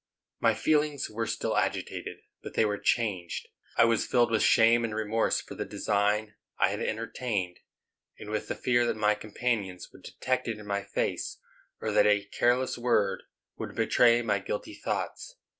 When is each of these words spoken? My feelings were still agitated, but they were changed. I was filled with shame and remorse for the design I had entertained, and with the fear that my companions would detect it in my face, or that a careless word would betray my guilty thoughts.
My 0.39 0.55
feelings 0.55 1.11
were 1.11 1.27
still 1.27 1.55
agitated, 1.55 2.21
but 2.41 2.55
they 2.55 2.65
were 2.65 2.79
changed. 2.79 3.47
I 3.77 3.85
was 3.85 4.07
filled 4.07 4.31
with 4.31 4.41
shame 4.41 4.83
and 4.83 4.95
remorse 4.95 5.41
for 5.41 5.53
the 5.53 5.63
design 5.63 6.33
I 6.57 6.69
had 6.69 6.79
entertained, 6.81 7.59
and 8.17 8.31
with 8.31 8.47
the 8.47 8.55
fear 8.55 8.87
that 8.87 8.97
my 8.97 9.13
companions 9.13 9.91
would 9.93 10.01
detect 10.01 10.47
it 10.47 10.57
in 10.57 10.65
my 10.65 10.81
face, 10.81 11.37
or 11.79 11.91
that 11.91 12.07
a 12.07 12.25
careless 12.25 12.79
word 12.79 13.21
would 13.59 13.75
betray 13.75 14.23
my 14.23 14.39
guilty 14.39 14.73
thoughts. 14.73 15.37